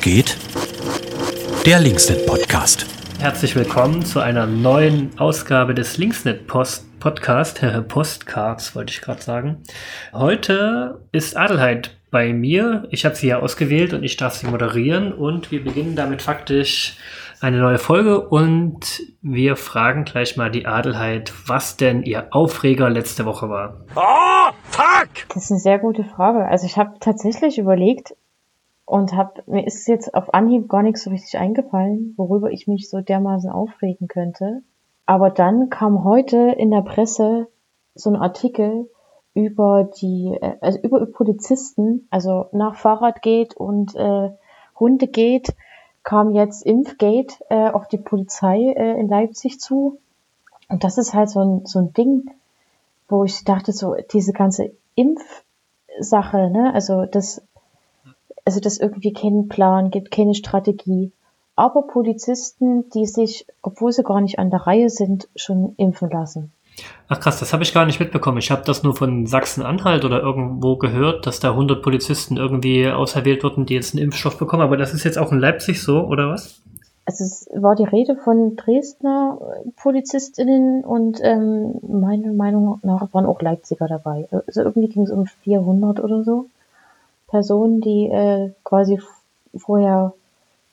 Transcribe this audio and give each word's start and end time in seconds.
Geht? 0.00 0.36
Der 1.64 1.80
Linksnet 1.80 2.26
Podcast. 2.26 2.86
Herzlich 3.18 3.56
willkommen 3.56 4.04
zu 4.04 4.20
einer 4.20 4.46
neuen 4.46 5.10
Ausgabe 5.18 5.74
des 5.74 5.98
Linksnet 5.98 6.46
Post 6.46 6.86
Podcast, 7.00 7.60
Postcards 7.88 8.74
wollte 8.74 8.92
ich 8.92 9.00
gerade 9.00 9.22
sagen. 9.22 9.62
Heute 10.12 11.00
ist 11.12 11.36
Adelheid 11.36 11.96
bei 12.10 12.32
mir. 12.32 12.86
Ich 12.90 13.04
habe 13.04 13.14
sie 13.14 13.28
ja 13.28 13.40
ausgewählt 13.40 13.92
und 13.92 14.02
ich 14.02 14.16
darf 14.16 14.34
sie 14.34 14.46
moderieren 14.46 15.12
und 15.12 15.50
wir 15.50 15.62
beginnen 15.62 15.96
damit 15.96 16.22
faktisch 16.22 16.96
eine 17.40 17.58
neue 17.58 17.78
Folge 17.78 18.28
und 18.28 19.02
wir 19.22 19.56
fragen 19.56 20.04
gleich 20.04 20.36
mal 20.36 20.50
die 20.50 20.66
Adelheid, 20.66 21.32
was 21.46 21.76
denn 21.76 22.02
ihr 22.02 22.28
Aufreger 22.30 22.88
letzte 22.88 23.24
Woche 23.24 23.48
war. 23.48 23.82
Oh, 23.94 24.52
fuck! 24.70 25.08
Das 25.28 25.44
ist 25.44 25.50
eine 25.50 25.60
sehr 25.60 25.78
gute 25.78 26.04
Frage. 26.04 26.46
Also 26.46 26.66
ich 26.66 26.76
habe 26.76 26.94
tatsächlich 27.00 27.58
überlegt 27.58 28.14
und 28.86 29.14
hab, 29.14 29.46
mir 29.48 29.66
ist 29.66 29.86
jetzt 29.88 30.14
auf 30.14 30.32
Anhieb 30.32 30.68
gar 30.68 30.82
nichts 30.82 31.02
so 31.02 31.10
richtig 31.10 31.38
eingefallen, 31.38 32.14
worüber 32.16 32.50
ich 32.50 32.68
mich 32.68 32.88
so 32.88 33.00
dermaßen 33.00 33.50
aufregen 33.50 34.06
könnte. 34.06 34.62
Aber 35.06 35.30
dann 35.30 35.70
kam 35.70 36.04
heute 36.04 36.54
in 36.56 36.70
der 36.70 36.82
Presse 36.82 37.48
so 37.94 38.10
ein 38.10 38.16
Artikel 38.16 38.88
über 39.34 39.84
die, 40.00 40.38
äh, 40.40 40.56
also 40.60 40.78
über 40.80 41.04
Polizisten, 41.06 42.06
also 42.10 42.46
nach 42.52 42.76
Fahrrad 42.76 43.22
geht 43.22 43.56
und 43.56 43.94
äh, 43.96 44.30
Hunde 44.78 45.08
geht, 45.08 45.54
kam 46.04 46.30
jetzt 46.30 46.64
Impfgate 46.64 47.44
äh, 47.50 47.70
auf 47.70 47.88
die 47.88 47.98
Polizei 47.98 48.72
äh, 48.76 49.00
in 49.00 49.08
Leipzig 49.08 49.58
zu. 49.60 49.98
Und 50.68 50.84
das 50.84 50.96
ist 50.96 51.12
halt 51.12 51.28
so 51.28 51.40
ein, 51.40 51.66
so 51.66 51.80
ein 51.80 51.92
Ding, 51.92 52.30
wo 53.08 53.24
ich 53.24 53.44
dachte, 53.44 53.72
so 53.72 53.96
diese 54.12 54.32
ganze 54.32 54.72
Impfsache, 54.94 56.50
ne, 56.50 56.72
also 56.72 57.04
das, 57.04 57.42
also 58.46 58.60
das 58.60 58.78
irgendwie 58.78 59.12
keinen 59.12 59.48
Plan 59.48 59.90
gibt, 59.90 60.10
keine 60.10 60.34
Strategie. 60.34 61.12
Aber 61.56 61.86
Polizisten, 61.86 62.88
die 62.90 63.06
sich, 63.06 63.46
obwohl 63.60 63.92
sie 63.92 64.04
gar 64.04 64.20
nicht 64.20 64.38
an 64.38 64.50
der 64.50 64.60
Reihe 64.60 64.88
sind, 64.88 65.28
schon 65.36 65.74
impfen 65.76 66.10
lassen. 66.10 66.52
Ach 67.08 67.18
krass, 67.18 67.40
das 67.40 67.52
habe 67.52 67.62
ich 67.62 67.72
gar 67.72 67.86
nicht 67.86 67.98
mitbekommen. 67.98 68.38
Ich 68.38 68.50
habe 68.50 68.62
das 68.64 68.82
nur 68.82 68.94
von 68.94 69.26
Sachsen-Anhalt 69.26 70.04
oder 70.04 70.20
irgendwo 70.20 70.76
gehört, 70.76 71.26
dass 71.26 71.40
da 71.40 71.50
100 71.50 71.82
Polizisten 71.82 72.36
irgendwie 72.36 72.88
auserwählt 72.88 73.42
wurden, 73.42 73.66
die 73.66 73.74
jetzt 73.74 73.94
einen 73.94 74.04
Impfstoff 74.04 74.38
bekommen. 74.38 74.62
Aber 74.62 74.76
das 74.76 74.92
ist 74.92 75.04
jetzt 75.04 75.18
auch 75.18 75.32
in 75.32 75.38
Leipzig 75.38 75.82
so, 75.82 76.02
oder 76.02 76.28
was? 76.28 76.60
Also 77.06 77.24
es 77.24 77.48
war 77.54 77.74
die 77.74 77.84
Rede 77.84 78.16
von 78.16 78.56
Dresdner 78.56 79.38
Polizistinnen 79.76 80.84
und 80.84 81.20
ähm, 81.22 81.76
meiner 81.88 82.32
Meinung 82.32 82.80
nach 82.82 83.12
waren 83.14 83.26
auch 83.26 83.40
Leipziger 83.40 83.86
dabei. 83.88 84.28
Also 84.46 84.62
irgendwie 84.62 84.88
ging 84.88 85.04
es 85.04 85.10
um 85.10 85.24
400 85.26 86.00
oder 86.00 86.22
so 86.24 86.50
Personen, 87.28 87.80
die 87.80 88.08
äh, 88.08 88.50
quasi 88.64 89.00
vorher 89.56 90.12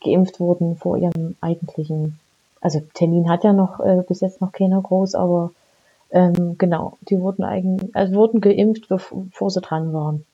geimpft 0.03 0.39
wurden 0.39 0.75
vor 0.75 0.97
ihrem 0.97 1.35
eigentlichen. 1.41 2.19
Also 2.61 2.81
Termin 2.93 3.29
hat 3.29 3.43
ja 3.43 3.53
noch 3.53 3.79
äh, 3.79 4.03
bis 4.07 4.21
jetzt 4.21 4.41
noch 4.41 4.51
keiner 4.51 4.81
groß, 4.81 5.15
aber 5.15 5.51
ähm, 6.11 6.57
genau, 6.57 6.97
die 7.09 7.19
wurden 7.19 7.43
eigentlich, 7.43 7.95
also 7.95 8.13
wurden 8.15 8.41
geimpft, 8.41 8.87
bevor 8.87 9.49
sie 9.49 9.61
dran 9.61 9.93
waren. 9.93 10.25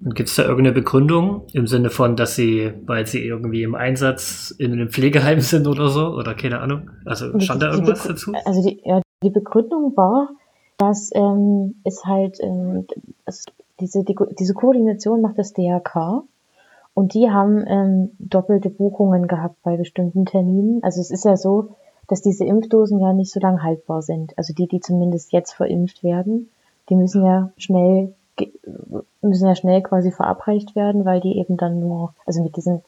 Gibt 0.00 0.28
es 0.28 0.36
da 0.36 0.42
irgendeine 0.42 0.72
Begründung 0.72 1.42
im 1.52 1.66
Sinne 1.66 1.90
von, 1.90 2.16
dass 2.16 2.34
sie, 2.36 2.72
weil 2.86 3.06
sie 3.06 3.24
irgendwie 3.24 3.62
im 3.62 3.74
Einsatz 3.74 4.54
in 4.58 4.72
einem 4.72 4.90
Pflegeheim 4.90 5.40
sind 5.40 5.66
oder 5.66 5.88
so? 5.88 6.08
Oder 6.08 6.34
keine 6.34 6.60
Ahnung? 6.60 6.90
Also 7.04 7.38
stand 7.40 7.62
da 7.62 7.72
irgendwas 7.72 8.04
dazu? 8.06 8.32
Also 8.44 8.68
die, 8.68 8.80
ja, 8.84 9.00
die 9.22 9.30
Begründung 9.30 9.96
war, 9.96 10.28
dass 10.78 11.10
ähm, 11.14 11.76
es 11.84 12.04
halt 12.04 12.38
ähm, 12.40 12.86
es, 13.24 13.44
diese, 13.82 14.04
die, 14.04 14.16
diese 14.38 14.54
Koordination 14.54 15.20
macht 15.20 15.38
das 15.38 15.52
DRK 15.52 16.22
und 16.94 17.14
die 17.14 17.30
haben 17.30 17.64
ähm, 17.66 18.10
doppelte 18.18 18.70
Buchungen 18.70 19.26
gehabt 19.26 19.56
bei 19.62 19.76
bestimmten 19.76 20.24
Terminen. 20.24 20.82
Also 20.82 21.00
es 21.00 21.10
ist 21.10 21.24
ja 21.24 21.36
so, 21.36 21.74
dass 22.08 22.22
diese 22.22 22.44
Impfdosen 22.44 23.00
ja 23.00 23.12
nicht 23.12 23.32
so 23.32 23.40
lang 23.40 23.62
haltbar 23.62 24.02
sind. 24.02 24.36
Also 24.38 24.54
die, 24.54 24.66
die 24.66 24.80
zumindest 24.80 25.32
jetzt 25.32 25.52
verimpft 25.52 26.02
werden, 26.02 26.50
die 26.88 26.96
müssen 26.96 27.24
ja 27.24 27.50
schnell 27.56 28.14
müssen 29.20 29.46
ja 29.46 29.54
schnell 29.54 29.82
quasi 29.82 30.10
verabreicht 30.10 30.74
werden, 30.74 31.04
weil 31.04 31.20
die 31.20 31.38
eben 31.38 31.56
dann 31.56 31.80
nur, 31.80 32.14
also 32.26 32.42
mit 32.42 32.56
diesen 32.56 32.82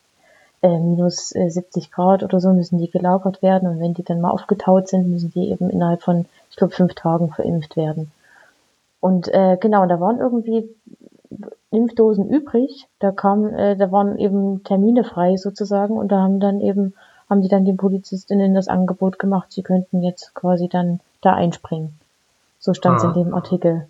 äh, 0.63 0.79
minus 0.79 1.29
70 1.29 1.91
Grad 1.91 2.23
oder 2.23 2.41
so 2.41 2.53
müssen 2.53 2.79
die 2.79 2.91
gelagert 2.91 3.43
werden 3.43 3.69
und 3.69 3.81
wenn 3.81 3.95
die 3.95 4.05
dann 4.05 4.21
mal 4.21 4.31
aufgetaut 4.31 4.89
sind, 4.89 5.09
müssen 5.09 5.31
die 5.33 5.51
eben 5.51 5.71
innerhalb 5.71 6.03
von, 6.03 6.27
ich 6.51 6.57
glaube, 6.57 6.75
fünf 6.75 6.95
Tagen 6.95 7.31
verimpft 7.31 7.77
werden. 7.77 8.11
Und 9.05 9.29
äh, 9.29 9.59
genau, 9.61 9.85
da 9.85 10.01
waren 10.01 10.19
irgendwie 10.19 10.67
Impfdosen 11.71 12.27
übrig, 12.27 12.87
da 13.01 13.13
kam, 13.13 13.53
äh, 13.53 13.77
da 13.77 13.93
waren 13.93 14.19
eben 14.19 14.65
Termine 14.65 15.05
frei 15.05 15.37
sozusagen 15.37 15.99
und 15.99 16.11
da 16.11 16.23
haben 16.23 16.41
dann 16.41 16.63
eben 16.63 16.95
haben 17.29 17.43
die 17.43 17.51
dann 17.51 17.67
den 17.67 17.77
Polizistinnen 17.77 18.55
das 18.55 18.67
Angebot 18.67 19.19
gemacht, 19.19 19.53
sie 19.53 19.63
könnten 19.63 20.03
jetzt 20.03 20.33
quasi 20.33 20.71
dann 20.71 21.01
da 21.21 21.35
einspringen. 21.35 21.93
So 22.59 22.73
stand 22.73 22.97
es 22.97 23.05
ah. 23.05 23.09
in 23.09 23.25
dem 23.25 23.35
Artikel. 23.35 23.87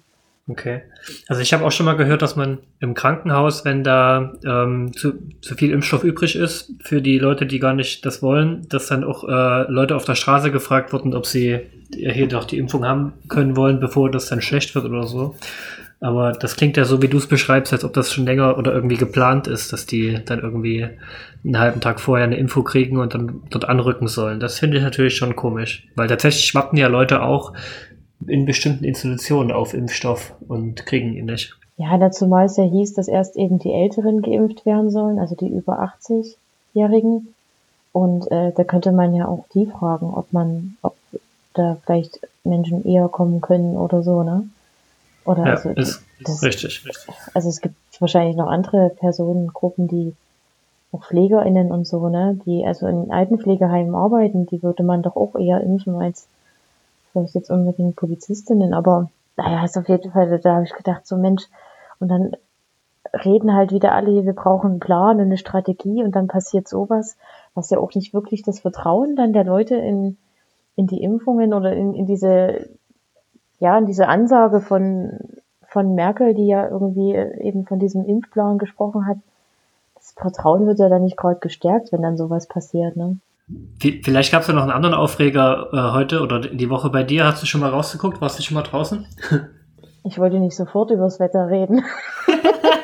Okay. 0.48 0.82
Also 1.28 1.40
ich 1.42 1.54
habe 1.54 1.64
auch 1.64 1.70
schon 1.70 1.86
mal 1.86 1.96
gehört, 1.96 2.20
dass 2.20 2.34
man 2.34 2.58
im 2.80 2.94
Krankenhaus, 2.94 3.64
wenn 3.64 3.84
da 3.84 4.32
ähm, 4.44 4.92
zu, 4.94 5.12
zu 5.40 5.54
viel 5.54 5.70
Impfstoff 5.70 6.02
übrig 6.02 6.34
ist 6.34 6.72
für 6.80 7.00
die 7.00 7.18
Leute, 7.20 7.46
die 7.46 7.60
gar 7.60 7.72
nicht 7.72 8.04
das 8.04 8.20
wollen, 8.20 8.66
dass 8.68 8.88
dann 8.88 9.04
auch 9.04 9.22
äh, 9.22 9.70
Leute 9.70 9.94
auf 9.94 10.04
der 10.04 10.16
Straße 10.16 10.50
gefragt 10.50 10.92
wurden, 10.92 11.14
ob 11.14 11.24
sie 11.24 11.60
hier 11.94 12.28
doch 12.28 12.44
die 12.44 12.58
Impfung 12.58 12.84
haben 12.84 13.12
können 13.28 13.56
wollen, 13.56 13.80
bevor 13.80 14.10
das 14.10 14.28
dann 14.28 14.40
schlecht 14.40 14.74
wird 14.74 14.84
oder 14.84 15.06
so. 15.06 15.34
Aber 16.00 16.32
das 16.32 16.56
klingt 16.56 16.76
ja 16.76 16.84
so, 16.84 17.00
wie 17.00 17.08
du 17.08 17.16
es 17.16 17.26
beschreibst, 17.26 17.72
als 17.72 17.84
ob 17.84 17.94
das 17.94 18.12
schon 18.12 18.26
länger 18.26 18.58
oder 18.58 18.74
irgendwie 18.74 18.96
geplant 18.96 19.46
ist, 19.46 19.72
dass 19.72 19.86
die 19.86 20.18
dann 20.24 20.40
irgendwie 20.40 20.86
einen 21.44 21.58
halben 21.58 21.80
Tag 21.80 21.98
vorher 21.98 22.26
eine 22.26 22.36
Info 22.36 22.62
kriegen 22.62 22.98
und 22.98 23.14
dann 23.14 23.42
dort 23.48 23.66
anrücken 23.66 24.08
sollen. 24.08 24.38
Das 24.38 24.58
finde 24.58 24.76
ich 24.76 24.82
natürlich 24.82 25.16
schon 25.16 25.34
komisch, 25.34 25.86
weil 25.94 26.08
tatsächlich 26.08 26.54
warten 26.54 26.76
ja 26.76 26.88
Leute 26.88 27.22
auch 27.22 27.54
in 28.26 28.44
bestimmten 28.44 28.84
Institutionen 28.84 29.50
auf 29.50 29.72
Impfstoff 29.72 30.34
und 30.46 30.84
kriegen 30.86 31.14
ihn 31.14 31.26
nicht. 31.26 31.56
Ja, 31.76 31.96
dazu 31.98 32.26
mal 32.26 32.44
es 32.46 32.56
ja 32.56 32.64
hieß, 32.64 32.94
dass 32.94 33.08
erst 33.08 33.36
eben 33.36 33.58
die 33.58 33.72
Älteren 33.72 34.22
geimpft 34.22 34.64
werden 34.64 34.90
sollen, 34.90 35.18
also 35.18 35.34
die 35.34 35.48
über 35.48 35.80
80-Jährigen. 35.80 37.34
Und 37.92 38.30
äh, 38.30 38.52
da 38.52 38.64
könnte 38.64 38.92
man 38.92 39.14
ja 39.14 39.26
auch 39.26 39.44
die 39.54 39.66
fragen, 39.66 40.12
ob 40.12 40.32
man, 40.32 40.76
ob 40.82 40.93
da 41.54 41.76
vielleicht 41.84 42.20
Menschen 42.44 42.84
eher 42.84 43.08
kommen 43.08 43.40
können 43.40 43.76
oder 43.76 44.02
so, 44.02 44.22
ne? 44.22 44.48
Oder 45.24 45.46
ja, 45.46 45.50
also, 45.54 45.70
ist, 45.70 46.02
das, 46.20 46.42
richtig, 46.42 46.84
richtig. 46.86 47.14
Also 47.32 47.48
es 47.48 47.60
gibt 47.60 47.76
wahrscheinlich 47.98 48.36
noch 48.36 48.48
andere 48.48 48.90
Personengruppen, 48.90 49.88
die 49.88 50.14
auch 50.92 51.04
PflegerInnen 51.04 51.72
und 51.72 51.86
so, 51.86 52.08
ne, 52.08 52.38
die 52.44 52.64
also 52.66 52.86
in 52.86 53.10
Altenpflegeheimen 53.10 53.94
arbeiten, 53.94 54.46
die 54.46 54.62
würde 54.62 54.82
man 54.82 55.02
doch 55.02 55.16
auch 55.16 55.34
eher 55.34 55.60
impfen 55.60 55.96
als 55.96 56.28
vielleicht 57.12 57.34
jetzt 57.34 57.50
unbedingt 57.50 57.96
Polizistinnen, 57.96 58.74
aber 58.74 59.10
naja, 59.36 59.64
ist 59.64 59.76
auf 59.76 59.88
jeden 59.88 60.12
Fall, 60.12 60.38
da 60.38 60.54
habe 60.54 60.64
ich 60.64 60.74
gedacht, 60.74 61.06
so 61.06 61.16
Mensch, 61.16 61.44
und 61.98 62.08
dann 62.08 62.36
reden 63.24 63.54
halt 63.54 63.72
wieder 63.72 63.92
alle, 63.92 64.24
wir 64.24 64.32
brauchen 64.32 64.72
einen 64.72 64.80
Plan, 64.80 65.20
eine 65.20 65.38
Strategie 65.38 66.02
und 66.02 66.14
dann 66.14 66.26
passiert 66.26 66.68
sowas, 66.68 67.16
was 67.54 67.70
ja 67.70 67.78
auch 67.78 67.94
nicht 67.94 68.14
wirklich 68.14 68.42
das 68.42 68.60
Vertrauen 68.60 69.16
dann 69.16 69.32
der 69.32 69.44
Leute 69.44 69.76
in, 69.76 70.16
in 70.76 70.86
die 70.86 71.02
Impfungen 71.02 71.54
oder 71.54 71.72
in, 71.72 71.94
in 71.94 72.06
diese 72.06 72.68
ja, 73.60 73.78
und 73.78 73.86
diese 73.86 74.08
Ansage 74.08 74.60
von, 74.60 75.18
von 75.68 75.94
Merkel, 75.94 76.34
die 76.34 76.46
ja 76.46 76.68
irgendwie 76.68 77.14
eben 77.14 77.66
von 77.66 77.78
diesem 77.78 78.04
Impfplan 78.04 78.58
gesprochen 78.58 79.06
hat, 79.06 79.16
das 79.94 80.12
Vertrauen 80.12 80.66
wird 80.66 80.78
ja 80.78 80.88
dann 80.88 81.04
nicht 81.04 81.16
gerade 81.16 81.40
gestärkt, 81.40 81.92
wenn 81.92 82.02
dann 82.02 82.16
sowas 82.16 82.46
passiert, 82.46 82.96
ne? 82.96 83.18
Vielleicht 83.78 84.32
gab 84.32 84.40
es 84.42 84.48
ja 84.48 84.54
noch 84.54 84.62
einen 84.62 84.70
anderen 84.70 84.94
Aufreger 84.94 85.68
äh, 85.72 85.92
heute 85.92 86.22
oder 86.22 86.40
die 86.40 86.70
Woche 86.70 86.88
bei 86.88 87.02
dir. 87.02 87.26
Hast 87.26 87.42
du 87.42 87.46
schon 87.46 87.60
mal 87.60 87.68
rausgeguckt? 87.68 88.22
Warst 88.22 88.38
du 88.38 88.42
schon 88.42 88.54
mal 88.54 88.62
draußen? 88.62 89.06
Ich 90.06 90.18
wollte 90.18 90.38
nicht 90.38 90.54
sofort 90.54 90.90
übers 90.90 91.18
Wetter 91.18 91.48
reden. 91.48 91.82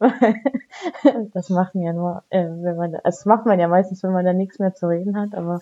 das 1.34 1.50
macht 1.50 1.74
man 1.74 1.84
ja 1.84 1.92
nur, 1.92 2.22
äh, 2.30 2.44
wenn 2.44 2.76
man, 2.76 2.96
das 3.04 3.24
macht 3.24 3.46
man 3.46 3.58
ja 3.58 3.68
meistens, 3.68 4.02
wenn 4.02 4.12
man 4.12 4.24
da 4.24 4.32
nichts 4.32 4.58
mehr 4.58 4.74
zu 4.74 4.88
reden 4.88 5.16
hat, 5.16 5.34
aber 5.34 5.60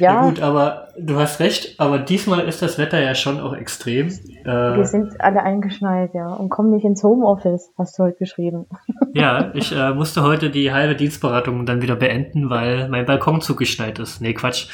ja. 0.00 0.14
ja. 0.14 0.28
gut, 0.28 0.42
aber 0.42 0.88
du 0.98 1.16
hast 1.16 1.38
recht, 1.38 1.78
aber 1.78 1.98
diesmal 1.98 2.40
ist 2.48 2.62
das 2.62 2.78
Wetter 2.78 3.00
ja 3.00 3.14
schon 3.14 3.40
auch 3.40 3.54
extrem. 3.54 4.08
Äh, 4.08 4.44
Wir 4.44 4.84
sind 4.84 5.20
alle 5.20 5.42
eingeschneit, 5.42 6.14
ja, 6.14 6.32
und 6.32 6.48
kommen 6.48 6.70
nicht 6.70 6.84
ins 6.84 7.04
Homeoffice, 7.04 7.70
hast 7.78 7.98
du 7.98 8.02
heute 8.02 8.18
geschrieben. 8.18 8.66
Ja, 9.14 9.50
ich 9.54 9.74
äh, 9.74 9.92
musste 9.94 10.22
heute 10.24 10.50
die 10.50 10.72
halbe 10.72 10.96
Dienstberatung 10.96 11.64
dann 11.64 11.80
wieder 11.80 11.94
beenden, 11.94 12.50
weil 12.50 12.88
mein 12.88 13.06
Balkon 13.06 13.40
zugeschneit 13.40 14.00
ist. 14.00 14.20
Nee, 14.20 14.34
Quatsch. 14.34 14.68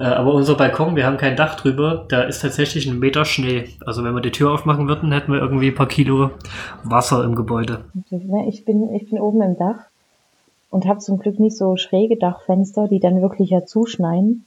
Äh, 0.00 0.04
aber 0.04 0.34
unser 0.34 0.56
Balkon, 0.56 0.96
wir 0.96 1.06
haben 1.06 1.18
kein 1.18 1.36
Dach 1.36 1.54
drüber, 1.54 2.06
da 2.08 2.22
ist 2.22 2.40
tatsächlich 2.40 2.88
ein 2.88 2.98
Meter 2.98 3.24
Schnee. 3.24 3.66
Also 3.86 4.02
wenn 4.02 4.14
wir 4.14 4.22
die 4.22 4.32
Tür 4.32 4.52
aufmachen 4.52 4.88
würden, 4.88 5.12
hätten 5.12 5.32
wir 5.32 5.40
irgendwie 5.40 5.68
ein 5.68 5.74
paar 5.76 5.88
Kilo 5.88 6.30
Wasser 6.82 7.22
im 7.22 7.36
Gebäude. 7.36 7.84
Ich 8.48 8.64
bin, 8.64 8.92
ich 8.92 9.08
bin 9.08 9.20
oben 9.20 9.40
im 9.42 9.56
Dach 9.56 9.84
und 10.70 10.86
habe 10.86 10.98
zum 10.98 11.18
Glück 11.18 11.38
nicht 11.38 11.56
so 11.56 11.76
schräge 11.76 12.16
Dachfenster, 12.16 12.88
die 12.88 13.00
dann 13.00 13.22
wirklich 13.22 13.50
ja 13.50 13.64
zuschneien 13.64 14.46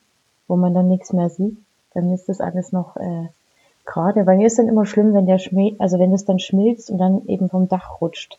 wo 0.52 0.58
man 0.58 0.74
dann 0.74 0.90
nichts 0.90 1.14
mehr 1.14 1.30
sieht, 1.30 1.58
dann 1.94 2.12
ist 2.14 2.28
das 2.28 2.42
alles 2.42 2.74
noch 2.74 2.98
äh, 2.98 3.30
gerade. 3.86 4.26
Bei 4.26 4.36
mir 4.36 4.48
ist 4.48 4.60
dann 4.60 4.68
immer 4.68 4.86
schlimm, 4.86 5.14
wenn 5.14 5.26
der 5.26 5.40
Schmäh, 5.40 5.76
also 5.80 5.98
wenn 5.98 6.12
es 6.12 6.26
dann 6.26 6.40
schmilzt 6.40 6.90
und 6.92 6.98
dann 6.98 7.26
eben 7.28 7.50
vom 7.50 7.70
Dach 7.70 8.02
rutscht. 8.02 8.38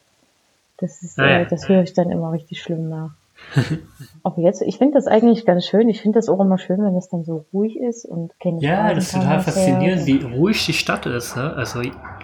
Das, 0.76 1.02
ist, 1.02 1.18
Ah, 1.18 1.26
ja. 1.26 1.40
äh, 1.40 1.46
das 1.46 1.70
höre 1.70 1.82
ich 1.82 1.94
dann 1.94 2.10
immer 2.10 2.30
richtig 2.32 2.60
schlimm 2.60 2.90
nach. 2.90 3.12
Aber 4.22 4.42
jetzt, 4.42 4.60
ich 4.60 4.76
finde 4.76 4.92
das 4.92 5.06
eigentlich 5.06 5.46
ganz 5.46 5.64
schön. 5.64 5.88
Ich 5.88 6.02
finde 6.02 6.18
das 6.18 6.28
auch 6.28 6.38
immer 6.38 6.58
schön, 6.58 6.84
wenn 6.84 6.94
es 6.96 7.08
dann 7.08 7.24
so 7.24 7.46
ruhig 7.50 7.80
ist 7.80 8.04
und 8.04 8.38
keine 8.38 8.60
Ja, 8.60 8.92
das 8.92 9.04
ist 9.06 9.14
total 9.14 9.40
faszinierend, 9.40 10.04
wie 10.04 10.22
ruhig 10.22 10.66
die 10.66 10.74
Stadt 10.74 11.06
ist. 11.06 11.34
Ne? 11.34 11.54
Also 11.54 11.80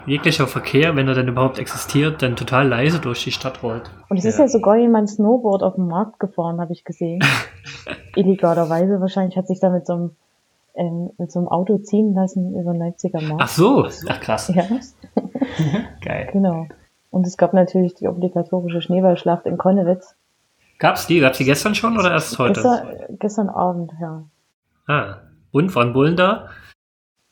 jeglicher 0.08 0.46
Verkehr, 0.46 0.96
wenn 0.96 1.06
er 1.08 1.14
denn 1.14 1.28
überhaupt 1.28 1.58
existiert, 1.58 2.22
dann 2.22 2.36
total 2.36 2.66
leise 2.68 2.98
durch 3.00 3.22
die 3.24 3.32
Stadt 3.32 3.62
rollt. 3.62 3.90
Und 4.08 4.16
es 4.16 4.24
ist 4.24 4.38
ja 4.38 4.48
sogar 4.48 4.76
jemand 4.76 5.10
Snowboard 5.10 5.62
auf 5.62 5.74
dem 5.76 5.88
Markt 5.88 6.18
gefahren, 6.20 6.60
habe 6.60 6.72
ich 6.72 6.84
gesehen. 6.84 7.20
Illegalerweise. 8.16 9.00
Wahrscheinlich 9.00 9.36
hat 9.36 9.46
sich 9.46 9.60
da 9.60 9.70
mit 9.70 9.86
so 9.86 9.92
einem, 9.94 10.10
ähm, 10.74 11.10
mit 11.18 11.30
so 11.30 11.38
einem 11.38 11.48
Auto 11.48 11.78
ziehen 11.78 12.14
lassen 12.14 12.58
über 12.58 12.72
den 12.72 12.80
Leipziger 12.80 13.20
Markt. 13.20 13.42
Ach 13.42 13.48
so, 13.48 13.86
ach 14.08 14.20
krass, 14.20 14.48
Ja, 14.54 14.64
geil. 16.04 16.28
genau. 16.32 16.66
Und 17.10 17.26
es 17.26 17.36
gab 17.36 17.54
natürlich 17.54 17.94
die 17.94 18.08
obligatorische 18.08 18.82
Schneeballschlacht 18.82 19.46
in 19.46 19.56
Konnewitz. 19.56 20.14
Gab's 20.78 21.06
die? 21.06 21.20
Gab's 21.20 21.38
die 21.38 21.44
gestern 21.44 21.74
schon 21.74 21.98
oder 21.98 22.12
erst 22.12 22.38
heute? 22.38 22.54
Gestern, 22.60 22.88
gestern 23.18 23.48
Abend, 23.48 23.92
ja. 24.00 24.22
Ah, 24.86 25.16
und 25.50 25.74
waren 25.74 25.92
Bullen 25.92 26.16
da? 26.16 26.48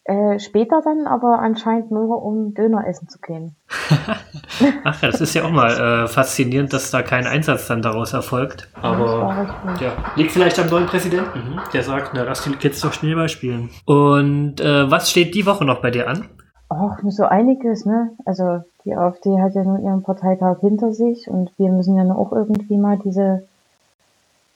Äh, 0.09 0.39
später 0.39 0.83
dann 0.85 1.09
aber 1.09 1.41
anscheinend 1.41 1.91
nur, 1.91 2.23
um 2.23 2.55
Döner 2.55 2.87
essen 2.87 3.09
zu 3.09 3.19
gehen. 3.19 3.57
Ach 4.85 5.03
ja, 5.03 5.11
das 5.11 5.21
ist 5.21 5.35
ja 5.35 5.45
auch 5.45 5.51
mal 5.51 5.73
äh, 5.73 6.07
faszinierend, 6.07 6.73
dass 6.73 6.93
da 6.93 7.03
kein 7.03 7.27
Einsatz 7.27 7.67
dann 7.67 7.83
daraus 7.83 8.13
erfolgt. 8.13 8.69
Aber 8.81 9.49
ja, 9.81 9.95
liegt 10.15 10.31
vielleicht 10.31 10.61
am 10.61 10.69
neuen 10.69 10.87
Präsidenten, 10.87 11.43
hm? 11.43 11.61
der 11.73 11.83
sagt, 11.83 12.13
na, 12.15 12.23
lass 12.23 12.45
die 12.45 12.55
Kids 12.55 12.81
doch 12.83 12.93
Schneeball 12.93 13.29
spielen. 13.29 13.71
Und 13.85 14.61
äh, 14.61 14.89
was 14.89 15.11
steht 15.11 15.35
die 15.35 15.45
Woche 15.45 15.65
noch 15.65 15.83
bei 15.83 15.91
dir 15.91 16.09
an? 16.09 16.29
Ach, 16.69 16.99
so 17.09 17.25
einiges, 17.25 17.85
ne? 17.85 18.11
Also 18.25 18.63
die 18.85 18.95
AfD 18.95 19.41
hat 19.41 19.57
ja 19.57 19.65
nun 19.65 19.83
ihren 19.83 20.05
Parteitag 20.05 20.61
hinter 20.61 20.93
sich 20.93 21.27
und 21.29 21.51
wir 21.59 21.73
müssen 21.73 21.97
ja 21.97 22.05
nun 22.05 22.17
auch 22.17 22.31
irgendwie 22.31 22.77
mal 22.77 22.97
diese, 23.05 23.43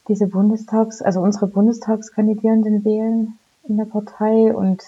diese 0.06 0.28
Bundestags-, 0.28 1.02
also 1.02 1.20
unsere 1.20 1.48
Bundestagskandidierenden 1.48 2.84
wählen 2.84 3.36
in 3.68 3.78
der 3.78 3.86
Partei 3.86 4.54
und 4.54 4.80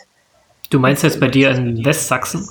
Du 0.72 0.78
meinst 0.78 1.02
jetzt 1.02 1.20
bei 1.20 1.28
dir 1.28 1.50
in 1.50 1.84
Westsachsen? 1.84 2.48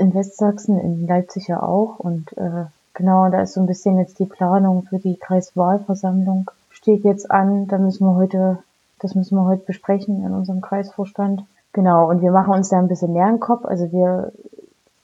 in 0.00 0.14
Westsachsen, 0.14 0.80
in 0.80 1.06
Leipzig 1.06 1.46
ja 1.46 1.62
auch. 1.62 1.98
Und 1.98 2.36
äh, 2.36 2.64
genau, 2.94 3.28
da 3.30 3.42
ist 3.42 3.52
so 3.52 3.60
ein 3.60 3.66
bisschen 3.66 3.98
jetzt 3.98 4.18
die 4.18 4.24
Planung 4.24 4.84
für 4.88 4.98
die 4.98 5.16
Kreiswahlversammlung. 5.16 6.50
Steht 6.70 7.04
jetzt 7.04 7.30
an, 7.30 7.68
da 7.68 7.78
müssen 7.78 8.06
wir 8.06 8.16
heute, 8.16 8.58
das 8.98 9.14
müssen 9.14 9.36
wir 9.36 9.44
heute 9.44 9.62
besprechen 9.64 10.24
in 10.24 10.32
unserem 10.32 10.62
Kreisvorstand. 10.62 11.44
Genau, 11.72 12.08
und 12.08 12.22
wir 12.22 12.32
machen 12.32 12.54
uns 12.54 12.70
da 12.70 12.78
ein 12.78 12.88
bisschen 12.88 13.12
mehr 13.12 13.28
im 13.28 13.38
Kopf. 13.38 13.66
Also 13.66 13.92
wir 13.92 14.32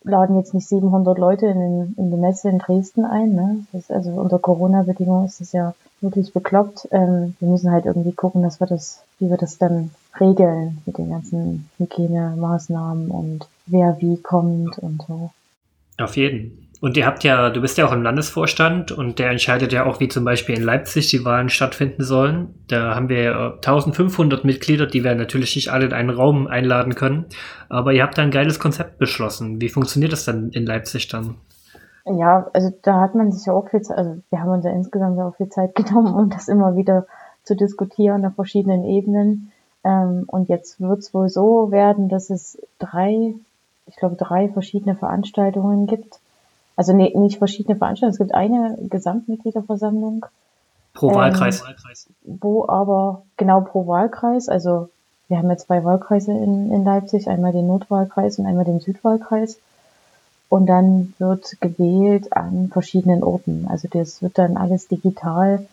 laden 0.02 0.36
jetzt 0.36 0.54
nicht 0.54 0.66
700 0.66 1.18
Leute 1.18 1.46
in, 1.46 1.58
den, 1.58 1.94
in 1.98 2.10
die 2.10 2.16
Messe 2.16 2.48
in 2.48 2.58
Dresden 2.58 3.04
ein. 3.04 3.34
Ne? 3.34 3.66
Das 3.72 3.82
ist 3.82 3.92
also 3.92 4.10
unter 4.12 4.38
Corona-Bedingungen 4.38 5.26
ist 5.26 5.40
das 5.40 5.52
ja 5.52 5.74
wirklich 6.00 6.32
bekloppt. 6.32 6.88
Ähm, 6.90 7.36
wir 7.38 7.48
müssen 7.48 7.70
halt 7.70 7.84
irgendwie 7.84 8.12
gucken, 8.12 8.42
dass 8.42 8.60
wir 8.60 8.66
das, 8.66 9.02
wie 9.18 9.30
wir 9.30 9.36
das 9.36 9.58
dann 9.58 9.90
regeln 10.20 10.78
mit 10.86 10.98
den 10.98 11.10
ganzen 11.10 11.68
Hygienemaßnahmen 11.78 13.10
und 13.10 13.46
wer 13.66 13.96
wie 14.00 14.20
kommt 14.20 14.78
und 14.78 15.02
so. 15.06 15.30
Auf 15.98 16.16
jeden. 16.16 16.66
Und 16.80 16.96
ihr 16.96 17.06
habt 17.06 17.24
ja, 17.24 17.48
du 17.48 17.62
bist 17.62 17.78
ja 17.78 17.86
auch 17.86 17.92
im 17.92 18.02
Landesvorstand 18.02 18.92
und 18.92 19.18
der 19.18 19.30
entscheidet 19.30 19.72
ja 19.72 19.86
auch, 19.86 19.98
wie 19.98 20.08
zum 20.08 20.24
Beispiel 20.24 20.56
in 20.56 20.62
Leipzig 20.62 21.08
die 21.08 21.24
Wahlen 21.24 21.48
stattfinden 21.48 22.04
sollen. 22.04 22.54
Da 22.68 22.94
haben 22.94 23.08
wir 23.08 23.22
ja 23.22 23.50
1500 23.54 24.44
Mitglieder, 24.44 24.86
die 24.86 25.02
wir 25.02 25.14
natürlich 25.14 25.56
nicht 25.56 25.72
alle 25.72 25.86
in 25.86 25.92
einen 25.94 26.10
Raum 26.10 26.46
einladen 26.46 26.94
können. 26.94 27.26
Aber 27.70 27.92
ihr 27.92 28.02
habt 28.02 28.18
da 28.18 28.22
ein 28.22 28.30
geiles 28.30 28.60
Konzept 28.60 28.98
beschlossen. 28.98 29.60
Wie 29.60 29.70
funktioniert 29.70 30.12
das 30.12 30.26
dann 30.26 30.50
in 30.50 30.66
Leipzig 30.66 31.08
dann? 31.08 31.36
Ja, 32.04 32.46
also 32.52 32.70
da 32.82 33.00
hat 33.00 33.14
man 33.14 33.32
sich 33.32 33.46
ja 33.46 33.52
auch 33.52 33.68
viel 33.68 33.80
Zeit, 33.80 33.98
also 33.98 34.22
wir 34.30 34.40
haben 34.40 34.50
uns 34.50 34.64
ja 34.64 34.70
insgesamt 34.70 35.18
ja 35.18 35.26
auch 35.26 35.36
viel 35.36 35.48
Zeit 35.48 35.74
genommen, 35.74 36.14
um 36.14 36.30
das 36.30 36.48
immer 36.48 36.76
wieder 36.76 37.06
zu 37.46 37.56
diskutieren 37.56 38.26
auf 38.26 38.34
verschiedenen 38.34 38.84
Ebenen. 38.84 39.52
Ähm, 39.84 40.24
und 40.26 40.48
jetzt 40.50 40.80
wird 40.80 40.98
es 40.98 41.14
wohl 41.14 41.30
so 41.30 41.70
werden, 41.70 42.08
dass 42.10 42.28
es 42.28 42.58
drei, 42.78 43.34
ich 43.86 43.96
glaube 43.96 44.16
drei 44.16 44.48
verschiedene 44.50 44.96
Veranstaltungen 44.96 45.86
gibt. 45.86 46.20
Also 46.76 46.92
nee, 46.92 47.16
nicht 47.16 47.38
verschiedene 47.38 47.76
Veranstaltungen, 47.76 48.12
es 48.12 48.18
gibt 48.18 48.34
eine 48.34 48.76
Gesamtmitgliederversammlung, 48.90 50.26
Pro 50.96 51.10
Ähm, 51.10 51.14
Wahlkreis. 51.14 52.08
wo 52.24 52.66
aber 52.66 53.22
genau 53.36 53.60
pro 53.60 53.86
Wahlkreis, 53.86 54.48
also 54.48 54.88
wir 55.28 55.38
haben 55.38 55.48
ja 55.50 55.56
zwei 55.56 55.84
Wahlkreise 55.84 56.32
in, 56.32 56.72
in 56.72 56.84
Leipzig, 56.84 57.28
einmal 57.28 57.52
den 57.52 57.66
Nordwahlkreis 57.66 58.38
und 58.38 58.46
einmal 58.46 58.64
den 58.64 58.80
Südwahlkreis. 58.80 59.58
Und 60.48 60.66
dann 60.66 61.14
wird 61.18 61.60
gewählt 61.60 62.32
an 62.32 62.68
verschiedenen 62.72 63.24
Orten. 63.24 63.66
Also 63.68 63.88
das 63.90 64.22
wird 64.22 64.38
dann 64.38 64.56
alles 64.56 64.86
digital, 64.86 65.66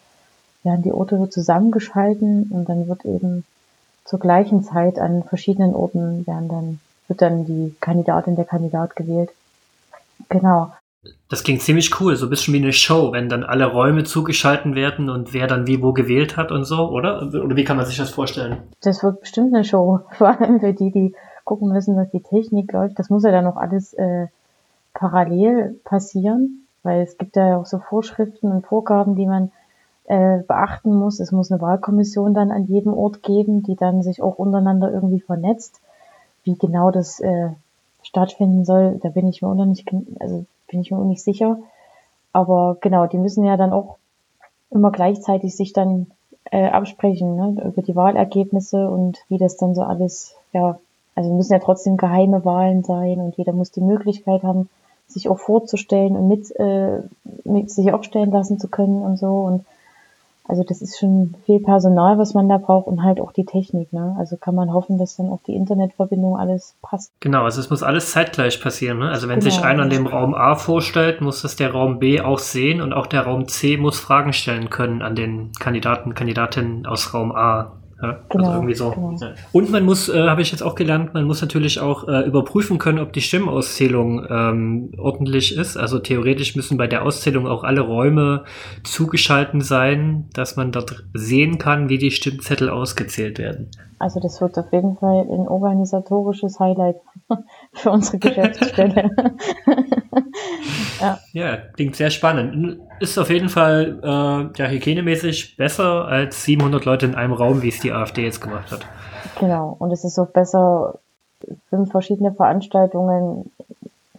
werden 0.63 0.83
die 0.83 0.91
Orte 0.91 1.19
wird 1.19 1.33
zusammengeschalten 1.33 2.49
und 2.51 2.69
dann 2.69 2.87
wird 2.87 3.05
eben 3.05 3.43
zur 4.05 4.19
gleichen 4.19 4.63
Zeit 4.63 4.99
an 4.99 5.23
verschiedenen 5.23 5.73
Orten 5.73 6.25
werden 6.27 6.47
dann, 6.49 6.79
wird 7.07 7.21
dann 7.21 7.45
die 7.45 7.75
Kandidatin, 7.79 8.35
der 8.35 8.45
Kandidat 8.45 8.95
gewählt. 8.95 9.29
Genau. 10.29 10.73
Das 11.29 11.43
klingt 11.43 11.61
ziemlich 11.61 11.99
cool, 11.99 12.15
so 12.15 12.27
ein 12.27 12.29
bisschen 12.29 12.53
wie 12.53 12.61
eine 12.61 12.73
Show, 12.73 13.11
wenn 13.11 13.27
dann 13.27 13.43
alle 13.43 13.65
Räume 13.65 14.03
zugeschalten 14.03 14.75
werden 14.75 15.09
und 15.09 15.33
wer 15.33 15.47
dann 15.47 15.67
wie 15.67 15.81
wo 15.81 15.91
gewählt 15.91 16.37
hat 16.37 16.51
und 16.51 16.63
so, 16.63 16.89
oder? 16.89 17.21
Oder 17.23 17.55
wie 17.55 17.63
kann 17.63 17.75
man 17.75 17.85
sich 17.85 17.97
das 17.97 18.09
vorstellen? 18.09 18.57
Das 18.81 19.03
wird 19.03 19.21
bestimmt 19.21 19.53
eine 19.53 19.65
Show, 19.65 20.01
vor 20.17 20.39
allem 20.39 20.59
für 20.59 20.73
die, 20.73 20.91
die 20.91 21.15
gucken 21.43 21.69
müssen, 21.69 21.97
dass 21.97 22.09
die 22.11 22.23
Technik 22.23 22.71
läuft. 22.71 22.99
Das 22.99 23.09
muss 23.09 23.23
ja 23.23 23.31
dann 23.31 23.43
noch 23.43 23.57
alles 23.57 23.93
äh, 23.93 24.27
parallel 24.93 25.79
passieren, 25.83 26.67
weil 26.83 27.01
es 27.01 27.17
gibt 27.17 27.35
ja 27.35 27.57
auch 27.57 27.65
so 27.65 27.79
Vorschriften 27.79 28.51
und 28.51 28.65
Vorgaben, 28.65 29.15
die 29.15 29.25
man 29.25 29.51
äh, 30.05 30.39
beachten 30.39 30.95
muss. 30.95 31.19
Es 31.19 31.31
muss 31.31 31.51
eine 31.51 31.61
Wahlkommission 31.61 32.33
dann 32.33 32.51
an 32.51 32.65
jedem 32.65 32.93
Ort 32.93 33.23
geben, 33.23 33.63
die 33.63 33.75
dann 33.75 34.03
sich 34.03 34.21
auch 34.21 34.37
untereinander 34.37 34.91
irgendwie 34.91 35.21
vernetzt. 35.21 35.79
Wie 36.43 36.57
genau 36.57 36.91
das 36.91 37.19
äh, 37.19 37.49
stattfinden 38.01 38.65
soll, 38.65 38.99
da 39.01 39.09
bin 39.09 39.27
ich 39.27 39.41
mir 39.41 39.47
auch 39.47 39.55
noch 39.55 39.65
nicht, 39.65 39.87
also 40.19 40.45
bin 40.67 40.81
ich 40.81 40.91
mir 40.91 40.97
auch 40.97 41.05
nicht 41.05 41.23
sicher. 41.23 41.57
Aber 42.33 42.77
genau, 42.81 43.05
die 43.05 43.17
müssen 43.17 43.45
ja 43.45 43.57
dann 43.57 43.71
auch 43.71 43.97
immer 44.71 44.91
gleichzeitig 44.91 45.55
sich 45.55 45.71
dann 45.71 46.07
äh, 46.51 46.67
absprechen 46.67 47.35
ne, 47.35 47.63
über 47.63 47.81
die 47.81 47.95
Wahlergebnisse 47.95 48.89
und 48.89 49.19
wie 49.29 49.37
das 49.37 49.55
dann 49.55 49.75
so 49.75 49.83
alles, 49.83 50.35
ja, 50.51 50.79
also 51.15 51.31
müssen 51.33 51.53
ja 51.53 51.59
trotzdem 51.59 51.95
geheime 51.95 52.43
Wahlen 52.43 52.83
sein 52.83 53.19
und 53.19 53.37
jeder 53.37 53.53
muss 53.53 53.71
die 53.71 53.81
Möglichkeit 53.81 54.43
haben, 54.43 54.69
sich 55.07 55.29
auch 55.29 55.39
vorzustellen 55.39 56.17
und 56.17 56.27
mit, 56.27 56.51
äh, 56.59 57.01
mit 57.43 57.69
sich 57.69 57.93
aufstellen 57.93 58.31
lassen 58.31 58.59
zu 58.59 58.67
können 58.67 59.03
und 59.03 59.17
so 59.17 59.41
und 59.41 59.65
also 60.45 60.63
das 60.63 60.81
ist 60.81 60.99
schon 60.99 61.35
viel 61.45 61.61
Personal, 61.61 62.17
was 62.17 62.33
man 62.33 62.49
da 62.49 62.57
braucht 62.57 62.87
und 62.87 63.03
halt 63.03 63.21
auch 63.21 63.31
die 63.31 63.45
Technik, 63.45 63.93
ne? 63.93 64.15
Also 64.19 64.35
kann 64.35 64.55
man 64.55 64.73
hoffen, 64.73 64.97
dass 64.97 65.15
dann 65.15 65.29
auch 65.29 65.39
die 65.47 65.55
Internetverbindung 65.55 66.37
alles 66.37 66.75
passt. 66.81 67.11
Genau, 67.21 67.43
also 67.43 67.61
es 67.61 67.69
muss 67.69 67.81
alles 67.81 68.11
zeitgleich 68.11 68.61
passieren. 68.61 68.99
Ne? 68.99 69.09
Also 69.09 69.29
wenn 69.29 69.39
sich 69.41 69.55
Genau. 69.55 69.67
einer 69.67 69.83
in 69.83 69.89
dem 69.89 70.07
Raum 70.07 70.33
A 70.35 70.55
vorstellt, 70.55 71.21
muss 71.21 71.41
das 71.41 71.55
der 71.55 71.71
Raum 71.71 71.99
B 71.99 72.19
auch 72.19 72.39
sehen 72.39 72.81
und 72.81 72.91
auch 72.91 73.07
der 73.07 73.21
Raum 73.21 73.47
C 73.47 73.77
muss 73.77 73.99
Fragen 73.99 74.33
stellen 74.33 74.69
können 74.69 75.01
an 75.01 75.15
den 75.15 75.51
Kandidaten, 75.59 76.13
Kandidatinnen 76.13 76.85
aus 76.85 77.13
Raum 77.13 77.31
A. 77.31 77.73
Ja? 78.03 78.19
Genau, 78.29 78.45
also 78.45 78.57
irgendwie 78.57 78.75
so. 78.75 78.91
genau. 78.91 79.17
Und 79.53 79.71
man 79.71 79.85
muss, 79.85 80.09
äh, 80.09 80.27
habe 80.27 80.41
ich 80.41 80.51
jetzt 80.51 80.61
auch 80.61 80.75
gelernt, 80.75 81.13
man 81.13 81.23
muss 81.23 81.41
natürlich 81.41 81.79
auch 81.79 82.07
äh, 82.07 82.21
überprüfen 82.25 82.77
können, 82.77 82.99
ob 82.99 83.13
die 83.13 83.21
Stimmauszählung 83.21 84.27
ähm, 84.29 84.91
ordentlich 84.97 85.57
ist. 85.57 85.77
Also 85.77 85.99
theoretisch 85.99 86.55
müssen 86.55 86.77
bei 86.77 86.87
der 86.87 87.03
Auszählung 87.03 87.47
auch 87.47 87.63
alle 87.63 87.81
Räume 87.81 88.43
zugeschalten 88.83 89.61
sein, 89.61 90.29
dass 90.33 90.57
man 90.57 90.73
dort 90.73 91.05
sehen 91.13 91.57
kann, 91.57 91.87
wie 91.87 91.97
die 91.97 92.11
Stimmzettel 92.11 92.69
ausgezählt 92.69 93.39
werden. 93.39 93.71
Also 93.99 94.19
das 94.19 94.41
wird 94.41 94.57
auf 94.57 94.71
jeden 94.73 94.97
Fall 94.97 95.21
ein 95.21 95.47
organisatorisches 95.47 96.59
Highlight 96.59 96.97
für 97.71 97.89
unsere 97.89 98.19
Geschäftsstelle. 98.19 99.11
ja, 101.01 101.19
Ja, 101.33 101.57
klingt 101.57 101.95
sehr 101.95 102.09
spannend. 102.09 102.79
Ist 102.99 103.17
auf 103.17 103.29
jeden 103.29 103.49
Fall 103.49 103.99
äh, 104.03 104.59
ja, 104.61 104.67
hygienemäßig 104.69 105.57
besser 105.57 106.05
als 106.07 106.43
700 106.43 106.85
Leute 106.85 107.05
in 107.05 107.15
einem 107.15 107.33
Raum, 107.33 107.61
wie 107.61 107.69
es 107.69 107.79
die 107.79 107.91
AfD 107.91 108.23
jetzt 108.23 108.41
gemacht 108.41 108.71
hat. 108.71 108.85
genau. 109.39 109.75
Und 109.79 109.91
es 109.91 110.03
ist 110.03 110.19
auch 110.19 110.27
besser, 110.27 110.99
fünf 111.69 111.91
verschiedene 111.91 112.33
Veranstaltungen 112.33 113.51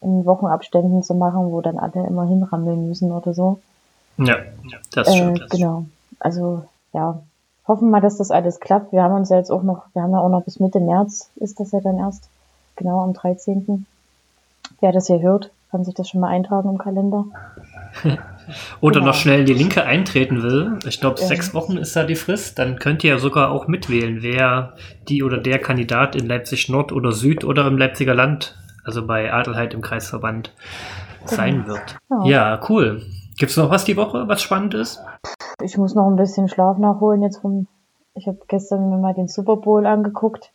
in 0.02 0.24
Wochenabständen 0.26 1.02
zu 1.02 1.14
machen, 1.14 1.50
wo 1.50 1.60
dann 1.62 1.78
alle 1.78 2.06
immer 2.06 2.26
hinrammeln 2.26 2.88
müssen 2.88 3.10
oder 3.12 3.32
so. 3.32 3.60
Ja, 4.18 4.36
das 4.92 5.08
Äh, 5.08 5.12
stimmt. 5.12 5.50
genau. 5.50 5.86
Also 6.20 6.64
ja, 6.92 7.20
hoffen 7.66 7.90
mal, 7.90 8.00
dass 8.00 8.18
das 8.18 8.30
alles 8.30 8.60
klappt. 8.60 8.92
Wir 8.92 9.02
haben 9.02 9.14
uns 9.14 9.30
ja 9.30 9.38
jetzt 9.38 9.50
auch 9.50 9.62
noch, 9.62 9.84
wir 9.94 10.02
haben 10.02 10.12
ja 10.12 10.18
auch 10.20 10.28
noch 10.28 10.42
bis 10.44 10.60
Mitte 10.60 10.80
März 10.80 11.30
ist 11.36 11.58
das 11.58 11.72
ja 11.72 11.80
dann 11.80 11.98
erst, 11.98 12.28
genau 12.76 13.00
am 13.00 13.14
13. 13.14 13.86
Wer 14.80 14.92
das 14.92 15.06
hier 15.06 15.20
hört, 15.20 15.50
kann 15.74 15.82
sich 15.82 15.94
das 15.94 16.08
schon 16.08 16.20
mal 16.20 16.28
eintragen 16.28 16.68
im 16.68 16.78
Kalender. 16.78 17.24
Oder 18.80 19.00
genau. 19.00 19.06
noch 19.06 19.14
schnell 19.14 19.40
in 19.40 19.46
die 19.46 19.54
Linke 19.54 19.82
eintreten 19.82 20.40
will. 20.40 20.78
Ich 20.86 21.00
glaube, 21.00 21.20
Ja. 21.20 21.26
sechs 21.26 21.52
Wochen 21.52 21.76
ist 21.76 21.96
da 21.96 22.04
die 22.04 22.14
Frist. 22.14 22.60
Dann 22.60 22.78
könnt 22.78 23.02
ihr 23.02 23.14
ja 23.14 23.18
sogar 23.18 23.50
auch 23.50 23.66
mitwählen, 23.66 24.18
wer 24.22 24.74
die 25.08 25.24
oder 25.24 25.36
der 25.38 25.58
Kandidat 25.58 26.14
in 26.14 26.28
Leipzig 26.28 26.68
Nord 26.68 26.92
oder 26.92 27.10
Süd 27.10 27.42
oder 27.42 27.66
im 27.66 27.76
Leipziger 27.76 28.14
Land, 28.14 28.56
also 28.84 29.04
bei 29.04 29.32
Adelheid 29.32 29.74
im 29.74 29.80
Kreisverband, 29.80 30.54
sein 31.24 31.66
wird. 31.66 31.96
Ja. 32.08 32.24
Ja, 32.24 32.60
cool. 32.68 33.02
Gibt 33.36 33.50
es 33.50 33.56
noch 33.56 33.70
was 33.70 33.84
die 33.84 33.96
Woche, 33.96 34.28
was 34.28 34.42
spannend 34.42 34.74
ist? 34.74 35.02
Ich 35.60 35.76
muss 35.76 35.96
noch 35.96 36.06
ein 36.06 36.14
bisschen 36.14 36.46
Schlaf 36.46 36.78
nachholen 36.78 37.20
jetzt 37.22 37.38
vom. 37.40 37.66
Ich 38.14 38.28
habe 38.28 38.38
gestern 38.46 38.90
mir 38.90 38.98
mal 38.98 39.14
den 39.14 39.26
Super 39.26 39.56
Bowl 39.56 39.86
angeguckt. 39.86 40.52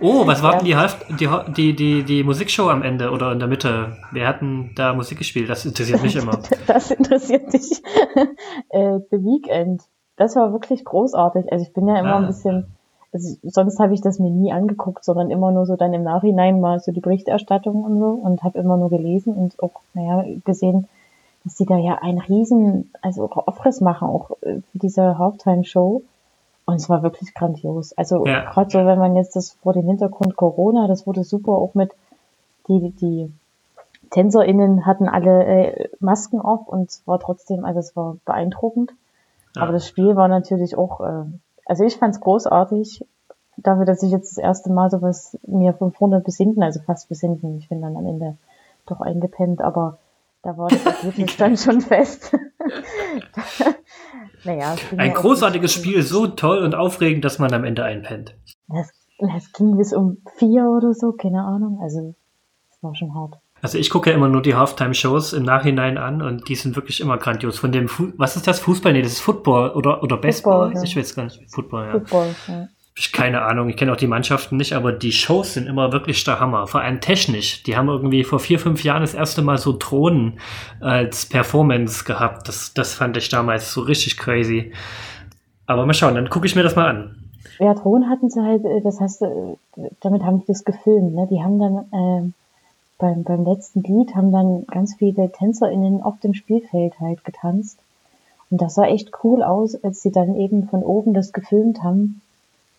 Oh, 0.00 0.26
was 0.26 0.42
war 0.42 0.56
denn 0.56 0.64
die, 0.64 0.76
Half 0.76 1.04
die, 1.18 1.28
die, 1.54 1.76
die, 1.76 2.02
die 2.02 2.24
Musikshow 2.24 2.68
am 2.68 2.82
Ende 2.82 3.10
oder 3.10 3.32
in 3.32 3.38
der 3.38 3.48
Mitte? 3.48 3.96
Wir 4.10 4.26
hatten 4.26 4.72
da 4.74 4.92
Musik 4.94 5.18
gespielt, 5.18 5.48
das 5.48 5.64
interessiert 5.64 6.02
mich 6.02 6.16
immer. 6.16 6.40
das 6.66 6.90
interessiert 6.90 7.52
dich. 7.52 7.82
äh, 8.70 8.98
The 9.10 9.18
Weekend. 9.24 9.82
Das 10.16 10.36
war 10.36 10.52
wirklich 10.52 10.84
großartig. 10.84 11.50
Also 11.52 11.64
ich 11.64 11.72
bin 11.72 11.86
ja 11.88 11.98
immer 11.98 12.14
Ah. 12.14 12.18
ein 12.18 12.26
bisschen, 12.26 12.66
also 13.12 13.36
sonst 13.42 13.78
habe 13.78 13.94
ich 13.94 14.00
das 14.00 14.18
mir 14.18 14.30
nie 14.30 14.52
angeguckt, 14.52 15.04
sondern 15.04 15.30
immer 15.30 15.52
nur 15.52 15.66
so 15.66 15.76
dann 15.76 15.92
im 15.94 16.02
Nachhinein 16.02 16.60
mal 16.60 16.80
so 16.80 16.92
die 16.92 17.00
Berichterstattung 17.00 17.84
und 17.84 17.98
so 17.98 18.10
und 18.10 18.42
habe 18.42 18.58
immer 18.58 18.76
nur 18.76 18.90
gelesen 18.90 19.34
und 19.34 19.62
auch, 19.62 19.80
naja, 19.94 20.24
gesehen, 20.44 20.88
dass 21.44 21.56
die 21.56 21.66
da 21.66 21.76
ja 21.76 21.98
einen 22.00 22.20
riesen, 22.20 22.90
also 23.02 23.24
auch 23.24 23.46
Aufriss 23.48 23.80
machen, 23.80 24.08
auch 24.08 24.30
äh, 24.42 24.60
für 24.72 24.78
diese 24.78 25.18
Halftime-Show. 25.18 26.02
Und 26.72 26.80
es 26.80 26.88
war 26.88 27.02
wirklich 27.02 27.34
grandios. 27.34 27.92
Also 27.98 28.26
Ja. 28.26 28.50
gerade 28.50 28.70
so, 28.70 28.78
wenn 28.78 28.98
man 28.98 29.14
jetzt 29.14 29.36
das 29.36 29.52
vor 29.62 29.74
dem 29.74 29.86
Hintergrund 29.86 30.36
Corona, 30.36 30.88
das 30.88 31.06
wurde 31.06 31.22
super 31.22 31.52
auch 31.52 31.74
mit 31.74 31.92
die, 32.66 32.90
die 32.92 33.30
TänzerInnen 34.10 34.86
hatten 34.86 35.06
alle 35.06 35.44
äh, 35.44 35.88
Masken 36.00 36.40
auf 36.40 36.66
und 36.68 36.88
es 36.88 37.06
war 37.06 37.20
trotzdem, 37.20 37.66
also 37.66 37.78
es 37.78 37.94
war 37.94 38.16
beeindruckend. 38.24 38.92
Ja. 39.54 39.62
Aber 39.62 39.72
das 39.72 39.86
Spiel 39.86 40.16
war 40.16 40.28
natürlich 40.28 40.78
auch, 40.78 41.00
äh, 41.02 41.24
also 41.66 41.84
ich 41.84 41.98
fand 41.98 42.14
es 42.14 42.22
großartig, 42.22 43.04
dafür, 43.58 43.84
dass 43.84 44.02
ich 44.02 44.10
jetzt 44.10 44.30
das 44.30 44.42
erste 44.42 44.72
Mal 44.72 44.90
sowas 44.90 45.38
mir 45.46 45.74
von 45.74 45.92
vorne 45.92 46.20
bis 46.20 46.38
hinten, 46.38 46.62
also 46.62 46.80
fast 46.80 47.10
bis 47.10 47.20
hinten, 47.20 47.58
ich 47.58 47.68
bin 47.68 47.82
dann 47.82 47.98
am 47.98 48.06
Ende 48.06 48.38
doch 48.86 49.02
eingepennt, 49.02 49.60
aber 49.60 49.98
da 50.42 50.56
war 50.56 50.68
das 50.68 50.84
Ergebnis 51.04 51.36
dann 51.36 51.58
schon 51.58 51.82
fest. 51.82 52.34
naja, 54.44 54.74
es 54.74 54.98
Ein 54.98 55.14
großartiges 55.14 55.72
Spiel, 55.72 56.02
so 56.02 56.26
toll 56.26 56.58
und 56.58 56.74
aufregend, 56.74 57.24
dass 57.24 57.38
man 57.38 57.52
am 57.52 57.64
Ende 57.64 57.84
einpennt. 57.84 58.34
Das, 58.68 58.90
das 59.18 59.52
ging 59.52 59.76
bis 59.76 59.92
um 59.92 60.18
vier 60.38 60.64
oder 60.64 60.92
so, 60.92 61.12
keine 61.12 61.42
Ahnung. 61.44 61.78
Also, 61.82 62.14
es 62.70 62.82
war 62.82 62.94
schon 62.94 63.14
hart. 63.14 63.34
Also 63.62 63.78
ich 63.78 63.90
gucke 63.90 64.10
ja 64.10 64.16
immer 64.16 64.28
nur 64.28 64.42
die 64.42 64.56
Halftime-Shows 64.56 65.34
im 65.34 65.44
Nachhinein 65.44 65.96
an 65.96 66.20
und 66.20 66.48
die 66.48 66.56
sind 66.56 66.74
wirklich 66.74 67.00
immer 67.00 67.16
grandios. 67.16 67.60
Von 67.60 67.70
dem, 67.70 67.86
Fu 67.86 68.12
was 68.16 68.34
ist 68.34 68.48
das? 68.48 68.58
Fußball? 68.58 68.92
Nee, 68.92 69.02
das 69.02 69.12
ist 69.12 69.20
Football 69.20 69.70
oder, 69.70 70.02
oder 70.02 70.16
Baseball? 70.16 70.72
Football, 70.72 70.82
ja. 70.82 70.82
Ich 70.82 70.96
weiß 70.96 71.14
gar 71.14 71.24
nicht. 71.24 71.40
Football, 71.48 71.86
ja. 71.86 71.92
Football, 71.92 72.34
ja. 72.48 72.68
Ich 72.94 73.10
keine 73.12 73.42
Ahnung, 73.42 73.70
ich 73.70 73.76
kenne 73.76 73.92
auch 73.92 73.96
die 73.96 74.06
Mannschaften 74.06 74.58
nicht, 74.58 74.74
aber 74.74 74.92
die 74.92 75.12
Shows 75.12 75.54
sind 75.54 75.66
immer 75.66 75.92
wirklich 75.92 76.22
der 76.24 76.40
Hammer. 76.40 76.66
Vor 76.66 76.82
allem 76.82 77.00
technisch. 77.00 77.62
Die 77.62 77.76
haben 77.76 77.88
irgendwie 77.88 78.22
vor 78.22 78.38
vier, 78.38 78.58
fünf 78.58 78.84
Jahren 78.84 79.00
das 79.00 79.14
erste 79.14 79.40
Mal 79.40 79.56
so 79.56 79.74
Drohnen 79.78 80.38
als 80.80 81.24
Performance 81.24 82.04
gehabt. 82.04 82.48
Das, 82.48 82.74
das 82.74 82.92
fand 82.94 83.16
ich 83.16 83.30
damals 83.30 83.72
so 83.72 83.80
richtig 83.80 84.18
crazy. 84.18 84.72
Aber 85.66 85.86
mal 85.86 85.94
schauen, 85.94 86.16
dann 86.16 86.28
gucke 86.28 86.46
ich 86.46 86.54
mir 86.54 86.62
das 86.62 86.76
mal 86.76 86.88
an. 86.88 87.16
Ja, 87.58 87.72
Drohnen 87.74 88.10
hatten 88.10 88.28
sie 88.28 88.42
halt, 88.42 88.64
äh, 88.64 88.82
das 88.82 89.00
heißt, 89.00 89.22
äh, 89.22 89.56
damit 90.00 90.22
haben 90.22 90.40
die 90.40 90.46
das 90.46 90.64
gefilmt, 90.64 91.14
ne? 91.14 91.26
Die 91.30 91.42
haben 91.42 91.58
dann 91.58 91.84
ähm, 91.92 92.34
beim, 92.98 93.24
beim 93.24 93.44
letzten 93.44 93.82
Lied 93.82 94.14
haben 94.14 94.32
dann 94.32 94.66
ganz 94.66 94.94
viele 94.94 95.30
TänzerInnen 95.32 96.02
auf 96.02 96.20
dem 96.20 96.34
Spielfeld 96.34 97.00
halt 97.00 97.24
getanzt. 97.24 97.78
Und 98.50 98.60
das 98.60 98.74
sah 98.74 98.84
echt 98.84 99.10
cool 99.24 99.42
aus, 99.42 99.82
als 99.82 100.02
sie 100.02 100.12
dann 100.12 100.36
eben 100.36 100.68
von 100.68 100.82
oben 100.82 101.14
das 101.14 101.32
gefilmt 101.32 101.82
haben. 101.82 102.20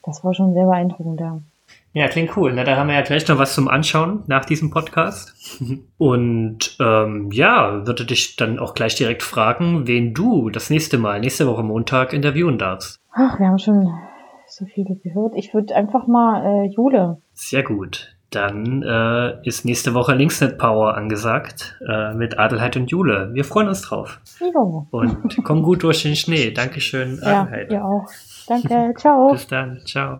Das 0.05 0.23
war 0.23 0.33
schon 0.33 0.53
sehr 0.53 0.65
beeindruckend, 0.65 1.19
ja. 1.19 1.39
Ja, 1.93 2.07
klingt 2.07 2.35
cool. 2.35 2.51
Na, 2.53 2.63
da 2.63 2.75
haben 2.75 2.87
wir 2.87 2.95
ja 2.95 3.01
gleich 3.01 3.27
noch 3.27 3.37
was 3.37 3.53
zum 3.53 3.67
Anschauen 3.67 4.23
nach 4.27 4.45
diesem 4.45 4.71
Podcast. 4.71 5.33
Und 5.97 6.75
ähm, 6.79 7.29
ja, 7.31 7.85
würde 7.85 8.05
dich 8.05 8.35
dann 8.35 8.57
auch 8.59 8.73
gleich 8.73 8.95
direkt 8.95 9.21
fragen, 9.23 9.85
wen 9.87 10.13
du 10.13 10.49
das 10.49 10.69
nächste 10.69 10.97
Mal, 10.97 11.19
nächste 11.19 11.47
Woche 11.47 11.63
Montag 11.63 12.13
interviewen 12.13 12.57
darfst. 12.57 12.99
Ach, 13.11 13.39
wir 13.39 13.47
haben 13.47 13.59
schon 13.59 13.93
so 14.47 14.65
viele 14.65 14.95
gehört. 14.95 15.35
Ich 15.35 15.53
würde 15.53 15.75
einfach 15.75 16.07
mal 16.07 16.65
äh, 16.65 16.67
Jule. 16.67 17.17
Sehr 17.33 17.63
gut. 17.63 18.15
Dann 18.31 18.81
äh, 18.81 19.47
ist 19.47 19.63
nächste 19.63 19.93
Woche 19.93 20.15
Linksnet 20.15 20.57
Power 20.57 20.95
angesagt 20.97 21.79
äh, 21.87 22.15
mit 22.15 22.39
Adelheid 22.39 22.75
und 22.75 22.89
Jule. 22.89 23.29
Wir 23.33 23.45
freuen 23.45 23.67
uns 23.67 23.81
drauf. 23.83 24.19
Jo. 24.39 24.87
Und 24.89 25.37
komm 25.43 25.61
gut 25.61 25.83
durch 25.83 26.01
den 26.01 26.15
Schnee. 26.15 26.49
Dankeschön, 26.49 27.19
Ja, 27.21 27.43
Adelheid. 27.43 27.71
ihr 27.71 27.85
auch. 27.85 28.05
Danke, 28.47 28.93
ciao. 28.97 29.31
Bis 29.31 29.47
dann. 29.47 29.81
Ciao. 29.85 30.19